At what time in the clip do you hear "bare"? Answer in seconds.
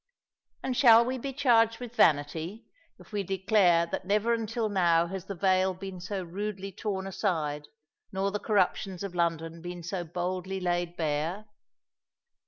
10.97-11.45